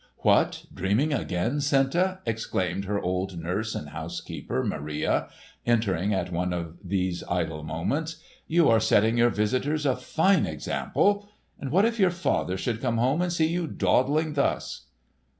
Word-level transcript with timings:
"What, 0.23 0.65
dreaming 0.73 1.13
again, 1.13 1.61
Senta?" 1.61 2.21
exclaimed 2.25 2.85
her 2.85 2.99
old 2.99 3.37
nurse 3.37 3.75
and 3.75 3.89
housekeeper, 3.89 4.63
Maria, 4.63 5.27
entering 5.63 6.11
at 6.11 6.31
one 6.31 6.53
of 6.53 6.77
these 6.83 7.23
idle 7.29 7.61
moments. 7.61 8.15
"You 8.47 8.67
are 8.67 8.79
setting 8.79 9.15
your 9.19 9.29
visitors 9.29 9.85
a 9.85 9.95
fine 9.95 10.47
example! 10.47 11.29
And 11.59 11.69
what 11.69 11.85
if 11.85 11.99
your 11.99 12.09
father 12.09 12.57
should 12.57 12.81
come 12.81 12.97
home 12.97 13.21
and 13.21 13.31
see 13.31 13.45
you 13.49 13.67
dawdling 13.67 14.33
thus?" 14.33 14.87